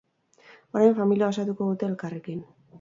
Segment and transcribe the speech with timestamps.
[0.77, 2.45] Orain, familia osatuko dute elkarrekin.